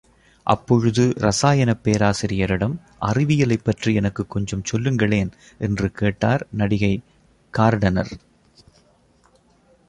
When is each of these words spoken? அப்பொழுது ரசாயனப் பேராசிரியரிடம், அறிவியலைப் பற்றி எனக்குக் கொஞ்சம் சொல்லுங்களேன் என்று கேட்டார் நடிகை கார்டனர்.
அப்பொழுது 0.43 1.13
ரசாயனப் 1.17 1.83
பேராசிரியரிடம், 1.83 2.75
அறிவியலைப் 3.01 3.63
பற்றி 3.63 3.93
எனக்குக் 3.93 4.29
கொஞ்சம் 4.29 4.65
சொல்லுங்களேன் 4.65 5.31
என்று 5.57 5.91
கேட்டார் 5.91 6.47
நடிகை 6.51 7.01
கார்டனர். 7.57 8.11